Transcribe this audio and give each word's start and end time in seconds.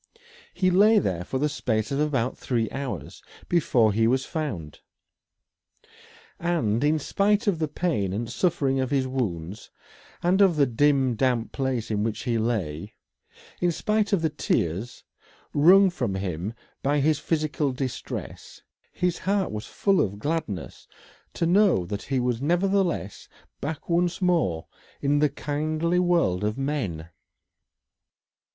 He 0.51 0.71
lay 0.71 0.97
there 0.97 1.23
for 1.23 1.37
the 1.37 1.47
space 1.47 1.91
of 1.91 1.99
about 1.99 2.35
three 2.35 2.67
hours 2.71 3.21
before 3.47 3.93
he 3.93 4.07
was 4.07 4.25
found. 4.25 4.79
And 6.39 6.83
in 6.83 6.97
spite 6.97 7.45
of 7.45 7.59
the 7.59 7.67
pain 7.67 8.11
and 8.11 8.27
suffering 8.27 8.79
of 8.79 8.89
his 8.89 9.05
wounds, 9.07 9.69
and 10.23 10.41
of 10.41 10.55
the 10.55 10.65
dim 10.65 11.13
damp 11.13 11.51
place 11.51 11.91
in 11.91 12.03
which 12.03 12.23
he 12.23 12.39
lay; 12.39 12.95
in 13.59 13.71
spite 13.71 14.11
of 14.11 14.23
the 14.23 14.31
tears 14.31 15.03
wrung 15.53 15.91
from 15.91 16.15
him 16.15 16.55
by 16.81 16.99
his 16.99 17.19
physical 17.19 17.71
distress 17.71 18.63
his 18.91 19.19
heart 19.19 19.51
was 19.51 19.67
full 19.67 20.01
of 20.01 20.17
gladness 20.17 20.87
to 21.35 21.45
know 21.45 21.85
that 21.85 22.01
he 22.01 22.19
was 22.19 22.41
nevertheless 22.41 23.29
back 23.59 23.87
once 23.87 24.19
more 24.19 24.65
in 24.99 25.19
the 25.19 25.29
kindly 25.29 25.99
world 25.99 26.43
of 26.43 26.57
men. 26.57 27.09